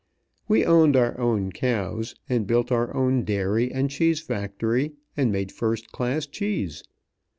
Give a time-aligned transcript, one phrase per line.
[0.47, 5.51] We owned our own cows, and built our own dairy and cheese factory, and made
[5.51, 6.81] first class cheese.